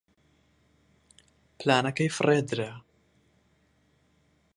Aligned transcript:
پلانەکەی 1.57 2.09
فڕێ 2.17 2.39
درا. 2.49 2.71